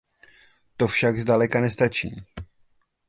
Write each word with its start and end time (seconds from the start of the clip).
To 0.77 0.87
však 0.87 1.19
zdaleka 1.19 1.61
nestačí. 1.61 2.09